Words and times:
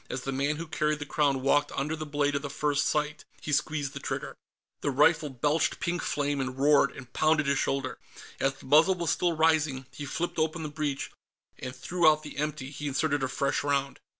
As 0.09 0.21
the 0.21 0.31
man 0.31 0.55
who 0.55 0.65
carried 0.65 0.97
the 0.97 1.05
Crown 1.05 1.43
walked 1.43 1.71
under 1.73 1.95
the 1.95 2.07
blade 2.07 2.33
of 2.33 2.41
the 2.41 2.49
front 2.49 2.79
sight, 2.79 3.23
he 3.39 3.51
squeezed 3.51 3.93
the 3.93 3.99
trigger. 3.99 4.35
The 4.79 4.89
rifle 4.89 5.29
belched 5.29 5.79
pink 5.79 6.01
flame 6.01 6.41
and 6.41 6.57
roared 6.57 6.89
and 6.97 7.13
pounded 7.13 7.45
his 7.45 7.59
shoulder. 7.59 7.99
As 8.39 8.55
the 8.55 8.65
muzzle 8.65 8.95
was 8.95 9.11
still 9.11 9.35
rising, 9.37 9.85
he 9.91 10.05
flipped 10.05 10.39
open 10.39 10.63
the 10.63 10.69
breech, 10.69 11.11
and 11.59 11.75
threw 11.75 12.09
out 12.09 12.23
the 12.23 12.37
empty. 12.37 12.71
He 12.71 12.87
inserted 12.87 13.21
a 13.21 13.27
fresh 13.27 13.63
round. 13.63 13.99